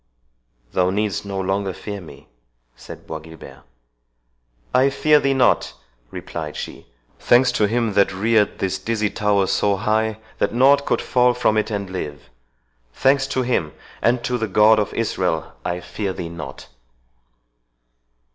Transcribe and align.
"Thou 0.71 0.89
needst 0.89 1.25
no 1.25 1.39
longer 1.39 1.73
fear 1.73 2.01
me," 2.01 2.27
said 2.75 3.05
Bois 3.05 3.19
Guilbert. 3.19 3.61
"I 4.73 4.89
fear 4.89 5.19
thee 5.19 5.35
not," 5.35 5.73
replied 6.09 6.55
she; 6.55 6.87
"thanks 7.19 7.51
to 7.51 7.67
him 7.67 7.93
that 7.93 8.11
reared 8.11 8.57
this 8.57 8.79
dizzy 8.79 9.11
tower 9.11 9.45
so 9.45 9.75
high, 9.75 10.17
that 10.39 10.55
nought 10.55 10.87
could 10.87 11.03
fall 11.03 11.35
from 11.35 11.55
it 11.55 11.69
and 11.69 11.87
live—thanks 11.91 13.27
to 13.27 13.43
him, 13.43 13.73
and 14.01 14.23
to 14.23 14.39
the 14.39 14.47
God 14.47 14.79
of 14.79 14.91
Israel!—I 14.95 15.81
fear 15.81 16.13
thee 16.13 16.29
not." 16.29 16.67